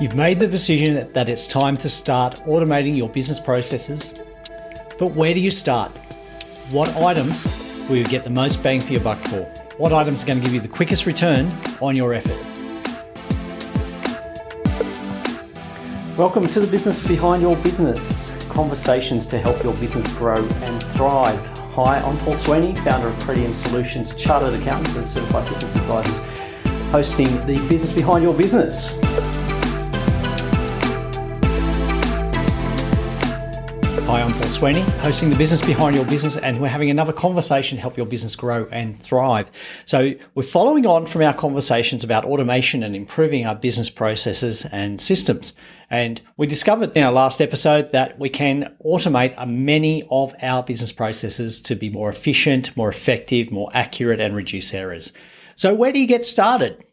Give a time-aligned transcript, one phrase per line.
[0.00, 4.20] You've made the decision that it's time to start automating your business processes.
[4.98, 5.92] But where do you start?
[6.72, 7.46] What items
[7.88, 9.42] will you get the most bang for your buck for?
[9.76, 11.48] What items are going to give you the quickest return
[11.80, 12.36] on your effort?
[16.18, 21.38] Welcome to the business behind your business conversations to help your business grow and thrive.
[21.76, 26.18] Hi, I'm Paul Sweeney, founder of Pretium Solutions, chartered accountants and certified business advisors,
[26.90, 28.98] hosting the business behind your business.
[34.06, 37.76] Hi, I'm Paul Sweeney, hosting the business behind your business, and we're having another conversation
[37.76, 39.50] to help your business grow and thrive.
[39.86, 45.00] So, we're following on from our conversations about automation and improving our business processes and
[45.00, 45.54] systems.
[45.88, 50.92] And we discovered in our last episode that we can automate many of our business
[50.92, 55.14] processes to be more efficient, more effective, more accurate, and reduce errors.
[55.56, 56.84] So, where do you get started?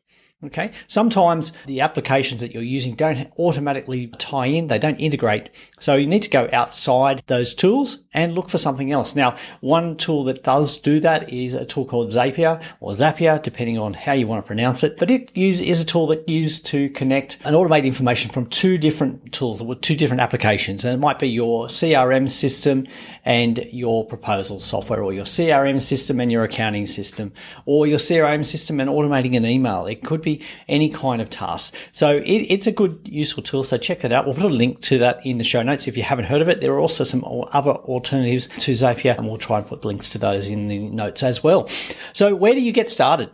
[0.44, 0.72] Okay.
[0.88, 5.52] Sometimes the applications that you're using don't automatically tie in, they don't integrate.
[5.80, 9.16] So you need to go outside those tools and look for something else.
[9.16, 13.78] Now, one tool that does do that is a tool called Zapier or Zapier, depending
[13.78, 14.97] on how you want to pronounce it.
[14.97, 19.31] But it is a tool that used to connect and automate information from two different
[19.31, 20.84] tools or two different applications.
[20.84, 22.88] And it might be your CRM system
[23.23, 27.31] and your proposal software or your CRM system and your accounting system
[27.67, 29.86] or your CRM system and automating an email.
[29.86, 30.31] It could be
[30.68, 31.74] any kind of task.
[31.92, 33.64] So it, it's a good, useful tool.
[33.64, 34.26] So check that out.
[34.26, 36.50] We'll put a link to that in the show notes if you haven't heard of
[36.50, 36.62] it.
[36.62, 40.18] There are also some other alternatives to Zapier, and we'll try and put links to
[40.18, 41.70] those in the notes as well.
[42.14, 43.32] So where do you get started?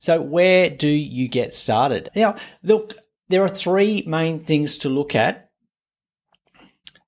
[0.00, 2.10] So where do you get started?
[2.14, 2.94] Now, look,
[3.28, 5.43] there are three main things to look at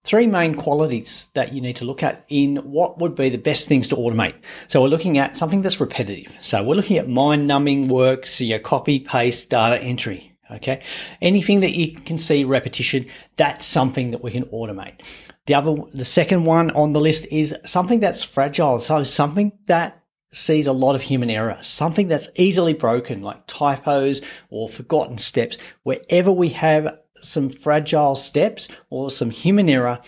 [0.06, 3.66] three main qualities that you need to look at in what would be the best
[3.66, 4.36] things to automate.
[4.68, 6.32] So we're looking at something that's repetitive.
[6.40, 10.32] So we're looking at mind numbing work, so your copy, paste, data entry.
[10.48, 10.80] Okay.
[11.20, 15.00] Anything that you can see repetition, that's something that we can automate.
[15.46, 18.78] The other, the second one on the list is something that's fragile.
[18.78, 24.22] So something that sees a lot of human error, something that's easily broken, like typos
[24.50, 25.58] or forgotten steps.
[25.82, 30.00] Wherever we have some fragile steps or some human error,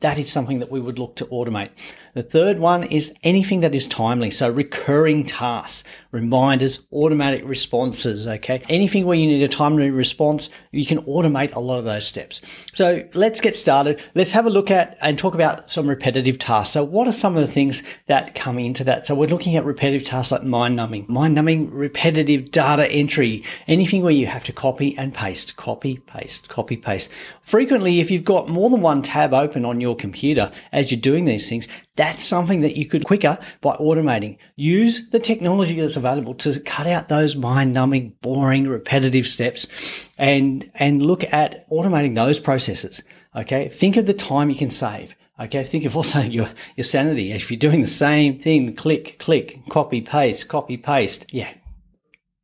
[0.00, 1.70] that is something that we would look to automate.
[2.14, 4.30] The third one is anything that is timely.
[4.30, 8.26] So recurring tasks, reminders, automatic responses.
[8.26, 8.62] Okay.
[8.68, 12.42] Anything where you need a timely response, you can automate a lot of those steps.
[12.72, 14.02] So let's get started.
[14.14, 16.72] Let's have a look at and talk about some repetitive tasks.
[16.72, 19.06] So what are some of the things that come into that?
[19.06, 24.02] So we're looking at repetitive tasks like mind numbing, mind numbing, repetitive data entry, anything
[24.02, 27.10] where you have to copy and paste, copy, paste, copy, paste.
[27.42, 31.24] Frequently, if you've got more than one tab open on your computer as you're doing
[31.24, 34.38] these things, that's something that you could quicker by automating.
[34.56, 40.70] Use the technology that's available to cut out those mind numbing, boring, repetitive steps and,
[40.74, 43.02] and look at automating those processes.
[43.34, 43.68] Okay.
[43.68, 45.14] Think of the time you can save.
[45.38, 45.64] Okay.
[45.64, 47.32] Think of also your, your sanity.
[47.32, 51.26] If you're doing the same thing, click, click, copy, paste, copy, paste.
[51.32, 51.52] Yeah.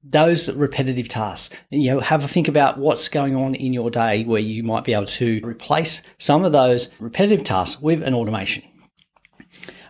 [0.08, 4.22] Those repetitive tasks, you know, have a think about what's going on in your day
[4.24, 8.62] where you might be able to replace some of those repetitive tasks with an automation.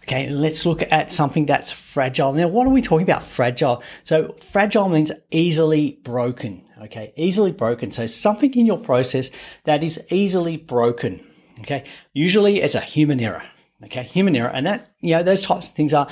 [0.06, 2.32] Okay, let's look at something that's fragile.
[2.32, 3.24] Now, what are we talking about?
[3.24, 3.82] Fragile.
[4.04, 6.62] So, fragile means easily broken.
[6.82, 7.90] Okay, easily broken.
[7.90, 9.30] So, something in your process
[9.64, 11.26] that is easily broken.
[11.60, 13.42] Okay, usually it's a human error.
[13.84, 14.50] Okay, human error.
[14.50, 16.06] And that, you know, those types of things are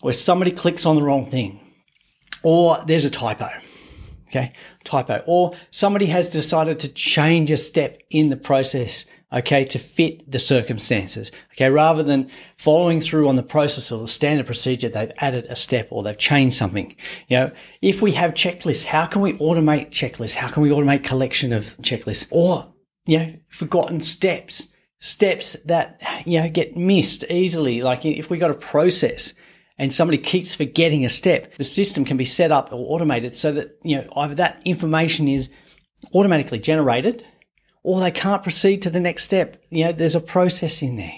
[0.00, 1.60] where somebody clicks on the wrong thing
[2.42, 3.48] or there's a typo.
[4.28, 4.52] Okay,
[4.84, 5.22] typo.
[5.26, 10.38] Or somebody has decided to change a step in the process okay, to fit the
[10.38, 11.32] circumstances.
[11.52, 15.56] Okay, rather than following through on the process or the standard procedure, they've added a
[15.56, 16.94] step or they've changed something.
[17.28, 17.50] You know,
[17.82, 20.34] if we have checklists, how can we automate checklists?
[20.34, 22.28] How can we automate collection of checklists?
[22.30, 22.72] Or,
[23.04, 27.82] you know, forgotten steps, steps that, you know, get missed easily.
[27.82, 29.34] Like if we got a process,
[29.78, 33.52] and somebody keeps forgetting a step, the system can be set up or automated so
[33.52, 35.50] that, you know, either that information is
[36.14, 37.24] automatically generated
[37.82, 39.62] or they can't proceed to the next step.
[39.70, 41.12] You know, there's a process in there.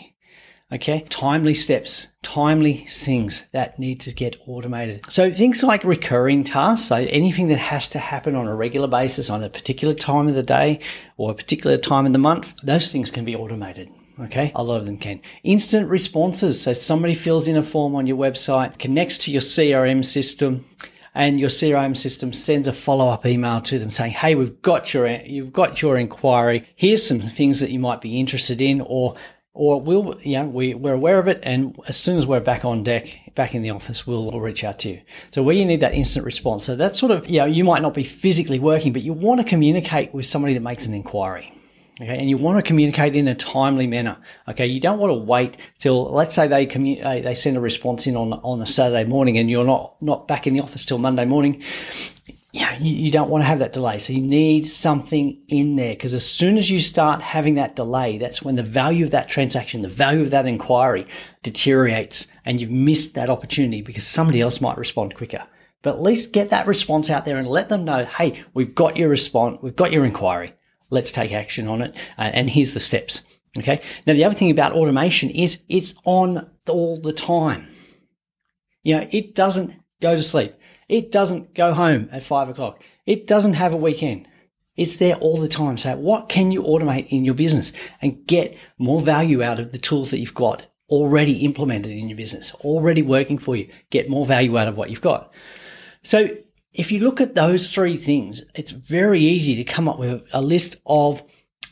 [0.71, 1.07] Okay.
[1.09, 5.11] Timely steps, timely things that need to get automated.
[5.11, 9.31] So things like recurring tasks, so anything that has to happen on a regular basis
[9.31, 10.81] on a particular time of the day
[11.17, 13.89] or a particular time in the month, those things can be automated.
[14.21, 14.53] Okay.
[14.55, 15.21] A lot of them can.
[15.45, 16.61] Instant responses.
[16.61, 20.65] So somebody fills in a form on your website, connects to your CRM system
[21.19, 24.95] and your CRM system sends a follow up email to them saying, Hey, we've got
[24.95, 26.69] your, you've got your inquiry.
[26.77, 29.17] Here's some things that you might be interested in or,
[29.53, 31.41] or we'll, know, we, we're aware of it.
[31.43, 34.63] And as soon as we're back on deck, back in the office, we'll, we'll reach
[34.63, 35.01] out to you.
[35.33, 36.65] So where you need that instant response.
[36.65, 39.41] So that's sort of, you know, you might not be physically working, but you want
[39.41, 41.58] to communicate with somebody that makes an inquiry.
[42.01, 44.17] Okay, and you want to communicate in a timely manner.
[44.47, 48.07] Okay, you don't want to wait till let's say they commu- they send a response
[48.07, 50.99] in on on a Saturday morning, and you're not not back in the office till
[50.99, 51.63] Monday morning
[52.53, 53.99] yeah, you, you, don't want to have that delay.
[53.99, 58.17] So you need something in there because as soon as you start having that delay,
[58.17, 61.07] that's when the value of that transaction, the value of that inquiry
[61.43, 65.45] deteriorates and you've missed that opportunity because somebody else might respond quicker.
[65.83, 68.97] But at least get that response out there and let them know, hey, we've got
[68.97, 70.55] your response, we've got your inquiry.
[70.91, 71.95] Let's take action on it.
[72.17, 73.23] Uh, and here's the steps.
[73.59, 73.81] Okay.
[74.07, 77.69] Now, the other thing about automation is it's on all the time.
[78.83, 80.55] You know, it doesn't go to sleep.
[80.89, 82.83] It doesn't go home at five o'clock.
[83.07, 84.29] It doesn't have a weekend.
[84.77, 85.77] It's there all the time.
[85.77, 89.79] So what can you automate in your business and get more value out of the
[89.79, 93.69] tools that you've got already implemented in your business, already working for you?
[93.91, 95.33] Get more value out of what you've got.
[96.03, 96.29] So
[96.79, 100.41] if you look at those three things, it's very easy to come up with a
[100.41, 101.23] list of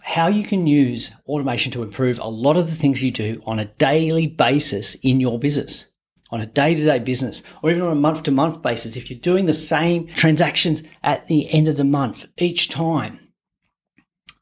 [0.02, 3.60] how you can use automation to improve a lot of the things you do on
[3.60, 5.86] a daily basis in your business
[6.30, 9.08] on a day to day business or even on a month to month basis, if
[9.08, 13.20] you're doing the same transactions at the end of the month each time,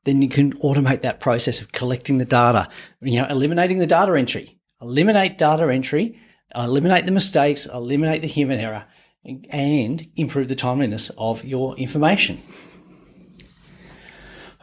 [0.04, 2.68] then you can automate that process of collecting the data,
[3.02, 6.18] you know, eliminating the data entry, eliminate data entry,
[6.54, 8.86] eliminate the mistakes, eliminate the human error,
[9.24, 12.42] and improve the timeliness of your information.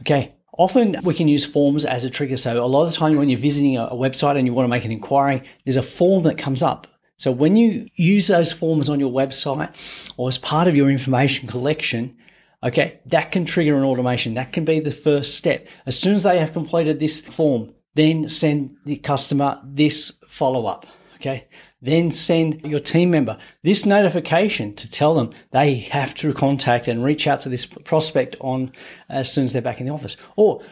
[0.02, 2.36] Okay, Often we can use forms as a trigger.
[2.36, 4.70] So a lot of the time when you're visiting a website and you want to
[4.70, 6.88] make an inquiry, there's a form that comes up
[7.22, 9.70] so when you use those forms on your website
[10.18, 12.18] or as part of your information collection,
[12.64, 14.34] okay, that can trigger an automation.
[14.34, 15.68] That can be the first step.
[15.86, 20.88] As soon as they have completed this form, then send the customer this follow up.
[21.22, 21.48] Okay.
[21.82, 27.04] Then send your team member this notification to tell them they have to contact and
[27.04, 28.72] reach out to this prospect on
[29.08, 30.64] as soon as they're back in the office or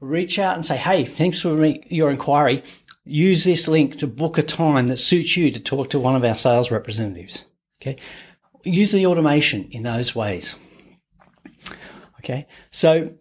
[0.00, 2.64] reach out and say, Hey, thanks for your inquiry
[3.08, 6.24] use this link to book a time that suits you to talk to one of
[6.24, 7.44] our sales representatives.
[7.80, 7.96] Okay.
[8.64, 10.56] Use the automation in those ways.
[12.18, 12.46] Okay.
[12.70, 13.14] So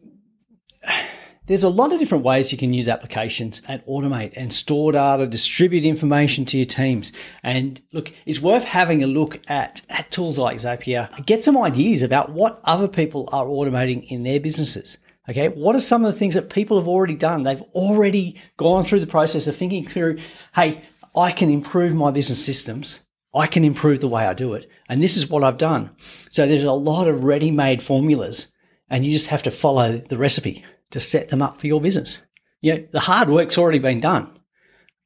[1.47, 5.25] there's a lot of different ways you can use applications and automate and store data,
[5.25, 7.11] distribute information to your teams.
[7.41, 11.25] And look, it's worth having a look at, at tools like Zapier.
[11.25, 14.97] Get some ideas about what other people are automating in their businesses.
[15.29, 15.49] Okay.
[15.49, 17.43] What are some of the things that people have already done?
[17.43, 20.19] They've already gone through the process of thinking through,
[20.55, 20.81] hey,
[21.15, 23.01] I can improve my business systems.
[23.35, 24.69] I can improve the way I do it.
[24.87, 25.91] And this is what I've done.
[26.29, 28.53] So there's a lot of ready made formulas
[28.89, 32.21] and you just have to follow the recipe to set them up for your business.
[32.61, 34.39] You know, the hard work's already been done.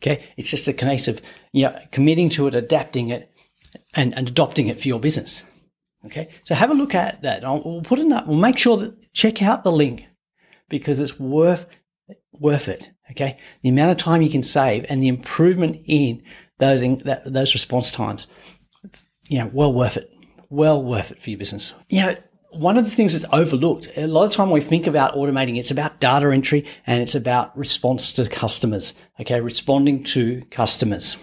[0.02, 0.24] Okay.
[0.38, 3.32] It's just a case of, you know, committing to it, adapting it
[3.94, 5.44] and, and adopting it for your business.
[6.06, 6.30] Okay.
[6.44, 7.44] So have a look at that.
[7.44, 8.28] I'll, we'll put it up.
[8.28, 10.06] We'll make sure that check out the link
[10.70, 11.68] because it's worth
[12.40, 12.92] worth it.
[13.12, 16.24] Okay, the amount of time you can save and the improvement in
[16.60, 18.28] those in, that, those response times,
[19.28, 20.10] you know, well worth it.
[20.50, 21.74] Well worth it for your business.
[21.90, 22.16] You know,
[22.52, 25.72] one of the things that's overlooked a lot of time we think about automating it's
[25.72, 31.18] about data entry and it's about response to customers okay responding to customers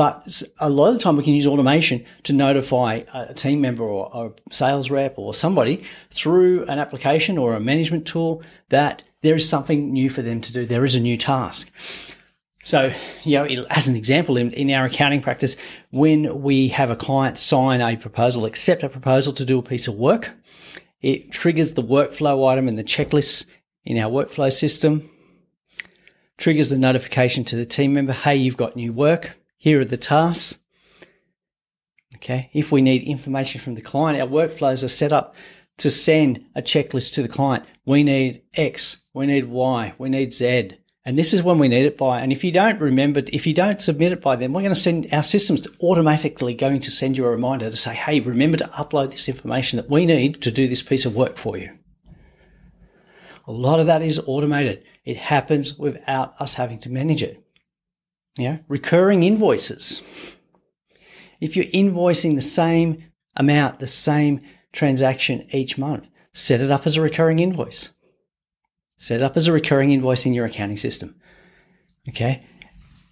[0.00, 3.84] but a lot of the time we can use automation to notify a team member
[3.84, 9.34] or, a sales rep or somebody through an application or a management tool that there
[9.34, 10.64] is something new for them to do.
[10.64, 11.70] There is a new task.
[12.62, 12.92] So,
[13.24, 15.56] you know, as an example, in, in, our accounting practice,
[15.90, 19.88] when we have a client sign a proposal, accept a proposal to do a piece
[19.88, 20.32] of work,
[21.00, 23.46] it triggers the workflow item in the checklist
[23.84, 25.08] in our workflow system,
[26.36, 29.38] triggers the notification to the team member, hey, you've got new work.
[29.56, 30.58] Here are the tasks.
[32.16, 32.50] Okay.
[32.52, 35.34] If we need information from the client, our workflows are set up
[35.78, 37.64] to send a checklist to the client.
[37.86, 40.72] We need X, we need Y, we need Z.
[41.10, 42.20] And this is when we need it by.
[42.20, 44.80] And if you don't remember, if you don't submit it by then, we're going to
[44.80, 48.66] send our systems automatically going to send you a reminder to say, hey, remember to
[48.66, 51.76] upload this information that we need to do this piece of work for you.
[53.48, 54.84] A lot of that is automated.
[55.04, 57.44] It happens without us having to manage it.
[58.38, 60.02] Yeah, recurring invoices.
[61.40, 63.02] If you're invoicing the same
[63.34, 67.90] amount, the same transaction each month, set it up as a recurring invoice.
[69.00, 71.16] Set it up as a recurring invoice in your accounting system.
[72.06, 72.46] Okay.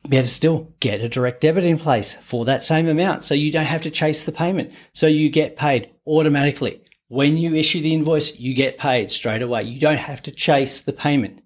[0.06, 3.64] Better still, get a direct debit in place for that same amount so you don't
[3.64, 4.70] have to chase the payment.
[4.92, 6.82] So you get paid automatically.
[7.08, 9.62] When you issue the invoice, you get paid straight away.
[9.62, 11.40] You don't have to chase the payment.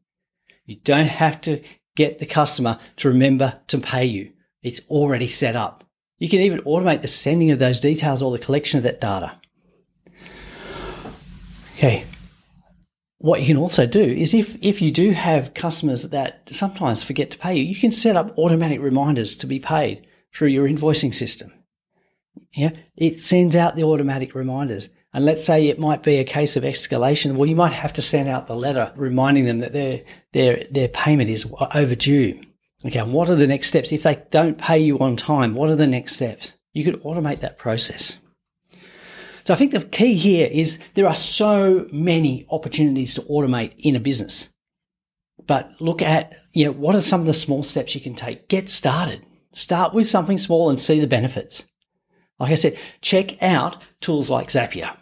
[0.66, 1.62] You don't have to
[1.94, 4.32] get the customer to remember to pay you.
[4.60, 5.84] It's already set up.
[6.18, 9.38] You can even automate the sending of those details or the collection of that data.
[11.76, 12.06] Okay.
[13.22, 17.30] What you can also do is if, if you do have customers that sometimes forget
[17.30, 21.14] to pay you, you can set up automatic reminders to be paid through your invoicing
[21.14, 21.52] system.
[22.52, 24.90] Yeah, it sends out the automatic reminders.
[25.14, 27.36] And let's say it might be a case of escalation.
[27.36, 30.02] Well, you might have to send out the letter reminding them that their
[30.32, 32.40] their their payment is overdue.
[32.84, 33.92] Okay, what are the next steps?
[33.92, 36.54] If they don't pay you on time, what are the next steps?
[36.72, 38.18] You could automate that process.
[39.44, 43.96] So I think the key here is there are so many opportunities to automate in
[43.96, 44.48] a business.
[45.46, 48.48] But look at, you know, what are some of the small steps you can take?
[48.48, 49.24] Get started.
[49.52, 51.66] Start with something small and see the benefits.
[52.38, 54.96] Like I said, check out tools like Zapier.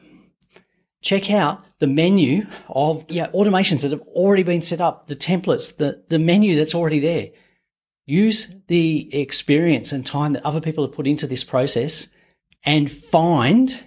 [1.03, 5.77] Check out the menu of yeah, automations that have already been set up, the templates,
[5.77, 7.29] the, the menu that's already there.
[8.07, 12.09] Use the experience and time that other people have put into this process
[12.65, 13.79] and find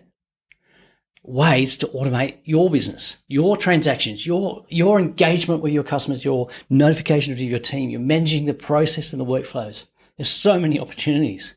[1.23, 7.39] ways to automate your business, your transactions, your, your engagement with your customers, your notifications
[7.39, 9.87] of your team, you're managing the process and the workflows.
[10.17, 11.55] There's so many opportunities.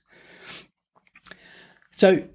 [1.90, 2.28] So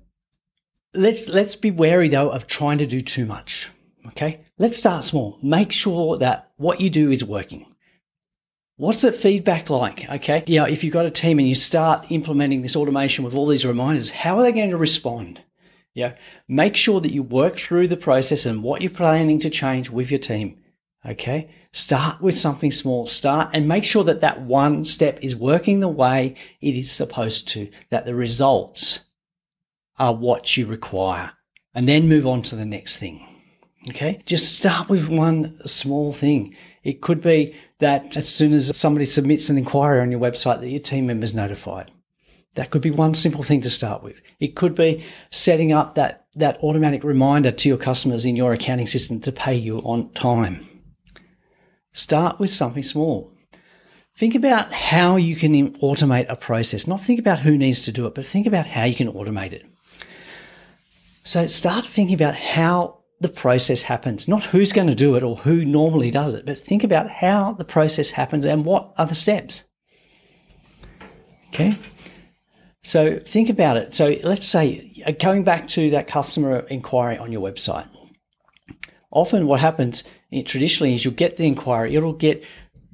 [0.93, 3.69] let's let's be wary though of trying to do too much.
[4.07, 4.39] Okay?
[4.57, 5.37] Let's start small.
[5.41, 7.65] Make sure that what you do is working.
[8.75, 10.09] What's the feedback like?
[10.09, 10.43] Okay.
[10.47, 13.45] You know, if you've got a team and you start implementing this automation with all
[13.45, 15.43] these reminders, how are they going to respond?
[15.93, 16.15] Yeah.
[16.47, 20.09] Make sure that you work through the process and what you're planning to change with
[20.09, 20.57] your team.
[21.05, 21.49] Okay.
[21.73, 23.07] Start with something small.
[23.07, 27.47] Start and make sure that that one step is working the way it is supposed
[27.49, 29.05] to, that the results
[29.97, 31.31] are what you require
[31.73, 33.27] and then move on to the next thing.
[33.89, 34.21] Okay.
[34.25, 36.55] Just start with one small thing.
[36.83, 40.69] It could be that as soon as somebody submits an inquiry on your website that
[40.69, 41.91] your team members notified.
[42.55, 44.21] That could be one simple thing to start with.
[44.39, 48.87] It could be setting up that, that automatic reminder to your customers in your accounting
[48.87, 50.67] system to pay you on time.
[51.93, 53.31] Start with something small.
[54.17, 56.87] Think about how you can automate a process.
[56.87, 59.53] Not think about who needs to do it, but think about how you can automate
[59.53, 59.65] it.
[61.23, 65.37] So start thinking about how the process happens, not who's going to do it or
[65.37, 69.15] who normally does it, but think about how the process happens and what are the
[69.15, 69.63] steps.
[71.49, 71.77] Okay.
[72.83, 73.93] So think about it.
[73.93, 77.87] So let's say uh, going back to that customer inquiry on your website.
[79.11, 82.43] Often what happens eh, traditionally is you'll get the inquiry, it'll get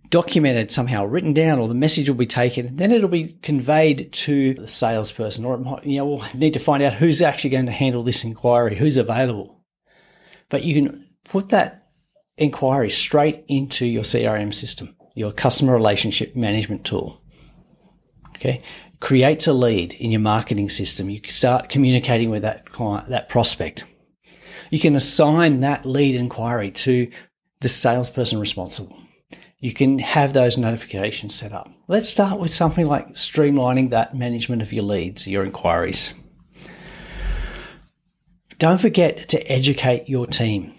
[0.10, 2.76] documented somehow, written down, or the message will be taken.
[2.76, 6.82] Then it'll be conveyed to the salesperson, or might, you know, we'll need to find
[6.84, 9.64] out who's actually going to handle this inquiry, who's available.
[10.50, 11.88] But you can put that
[12.38, 17.22] inquiry straight into your CRM system, your customer relationship management tool.
[18.36, 18.62] Okay.
[19.00, 21.10] Creates a lead in your marketing system.
[21.10, 23.84] You start communicating with that client, that prospect.
[24.72, 27.10] You can assign that lead inquiry to
[27.62, 28.98] the salesperson responsible
[29.60, 31.70] you can have those notifications set up.
[31.88, 36.14] Let's start with something like streamlining that management of your leads, your inquiries.
[38.60, 40.74] Don't forget to educate your team.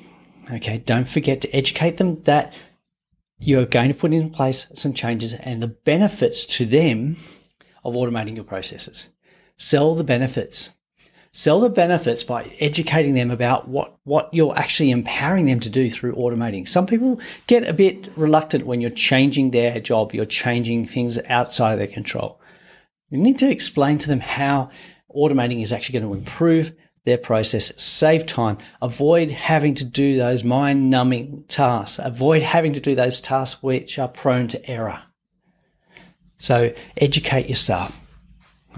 [0.51, 2.55] Okay, don't forget to educate them that
[3.41, 7.17] you're going to put in place some changes and the benefits to them
[7.85, 9.09] of automating your processes.
[9.57, 10.71] Sell the benefits
[11.33, 15.91] sell the benefits by educating them about what, what you're actually empowering them to do
[15.91, 16.69] through automating.
[16.69, 21.73] Some people get a bit reluctant when you're changing their job, you're changing things outside
[21.73, 22.41] of their control.
[23.11, 24.71] You need to explain to them how
[25.15, 26.73] automating is actually going to improve
[27.05, 32.81] their process, save time, avoid having to do those mind numbing tasks, avoid having to
[32.81, 35.03] do those tasks which are prone to error.
[36.39, 38.01] So educate your staff.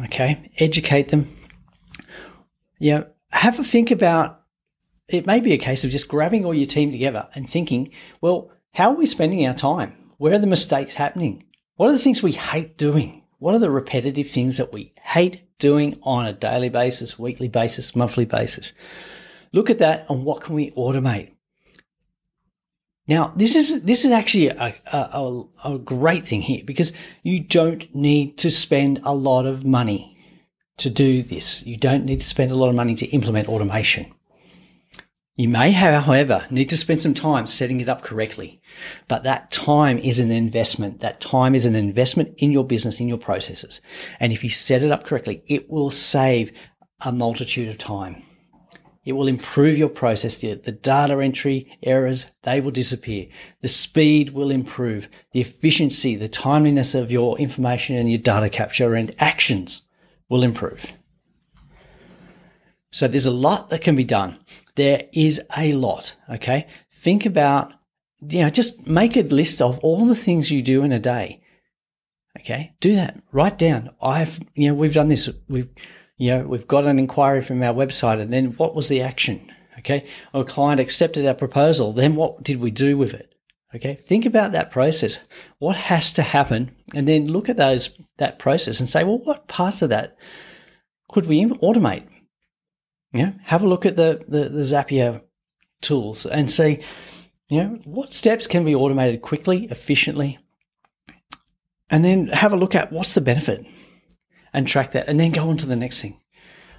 [0.05, 0.51] Okay.
[0.59, 1.37] Educate them
[2.81, 4.39] you know, have a think about
[5.07, 7.91] it may be a case of just grabbing all your team together and thinking,
[8.21, 9.95] well, how are we spending our time?
[10.19, 11.45] Where are the mistakes happening?
[11.77, 13.25] What are the things we hate doing?
[13.39, 17.97] What are the repetitive things that we hate doing on a daily basis, weekly basis,
[17.97, 18.73] monthly basis?
[19.53, 21.33] Look at that and what can we automate?
[23.11, 26.93] Now, this is this is actually a, a, a, great thing here because
[27.25, 30.17] you don't need to spend a lot of money
[30.77, 31.67] to do this.
[31.67, 34.15] You don't need to spend a lot of money to implement automation.
[35.35, 38.61] You may, however, need to spend some time setting it up correctly,
[39.09, 41.01] but that time is an investment.
[41.01, 43.81] That time is an investment in your business, in your processes.
[44.21, 46.53] And if you set it up correctly, it will save
[47.05, 48.23] a multitude of time.
[49.05, 50.37] It will improve your process.
[50.37, 53.29] The, the data entry errors, they will disappear.
[53.63, 55.09] The speed will improve.
[55.33, 59.83] The efficiency, the timeliness of your information and your data capture and actions
[60.29, 60.87] will improve.
[62.91, 64.39] So there's a lot that can be done.
[64.75, 66.17] There is a lot.
[66.29, 66.67] Okay.
[66.93, 67.73] Think about,
[68.21, 71.41] you know, just make a list of all the things you do in a day.
[72.39, 72.75] Okay.
[72.81, 73.23] Do that.
[73.33, 73.91] Write down.
[74.03, 75.29] I've, you know, we've done this.
[75.49, 75.69] We've,
[76.21, 79.51] you know, we've got an inquiry from our website and then what was the action?
[79.79, 80.07] Okay.
[80.35, 81.95] Our client accepted our proposal.
[81.95, 83.35] Then what did we do with it?
[83.75, 83.95] Okay.
[83.95, 85.19] Think about that process.
[85.61, 86.77] What has to happen?
[86.95, 90.19] And then look at those, that process and say, well, what parts of that
[91.09, 92.07] could we automate?
[93.15, 95.23] Yeah, have a look at the, the, the Zapier
[95.81, 96.81] tools and see,
[97.49, 100.39] you know, what steps can be automated quickly, efficiently,
[101.89, 103.67] and then have a look at what's the benefit
[104.53, 106.21] and track that and then go on to the next thing.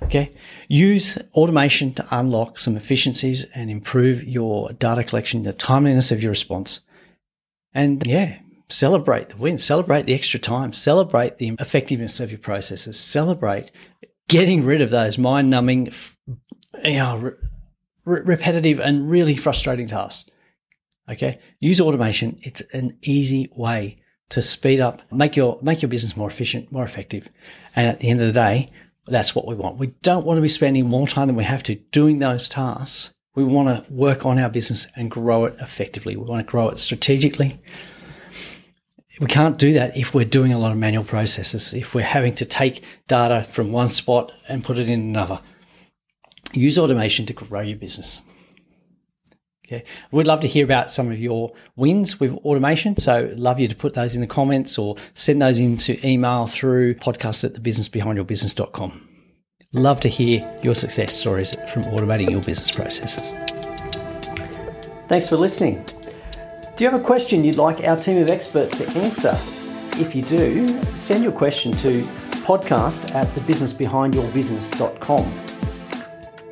[0.04, 0.34] Okay.
[0.68, 6.32] Use automation to unlock some efficiencies and improve your data collection, the timeliness of your
[6.32, 6.82] response.
[7.74, 13.00] And yeah, celebrate the win, celebrate the extra time, celebrate the effectiveness of your processes,
[13.00, 13.72] celebrate
[14.28, 15.94] getting rid of those mind numbing,
[16.84, 17.34] you know,
[18.06, 20.30] re- repetitive and really frustrating tasks.
[21.10, 21.40] Okay.
[21.60, 22.40] Use automation.
[22.42, 23.98] It's an easy way
[24.32, 27.30] to speed up, make your, make your business more efficient, more effective.
[27.76, 28.68] And at the end of the day,
[29.06, 29.78] that's what we want.
[29.78, 33.14] We don't want to be spending more time than we have to doing those tasks.
[33.34, 36.16] We want to work on our business and grow it effectively.
[36.16, 37.60] We want to grow it strategically
[39.22, 42.34] we can't do that if we're doing a lot of manual processes, if we're having
[42.36, 45.40] to take data from one spot and put it in another.
[46.54, 48.22] Use automation to grow your business.
[50.12, 52.98] We'd love to hear about some of your wins with automation.
[52.98, 56.96] So love you to put those in the comments or send those into email through
[56.96, 59.08] podcast at thebusinessbehindyourbusiness.com.
[59.74, 63.32] Love to hear your success stories from automating your business processes.
[65.08, 65.86] Thanks for listening.
[66.76, 69.38] Do you have a question you'd like our team of experts to answer?
[70.02, 72.02] If you do, send your question to
[72.42, 75.34] podcast at thebusinessbehindyourbusiness.com.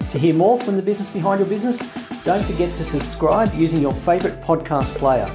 [0.09, 3.91] To hear more from the business behind your business, don't forget to subscribe using your
[3.91, 5.27] favourite podcast player.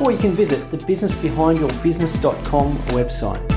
[0.00, 3.47] Or you can visit the businessbehindyourbusiness.com website.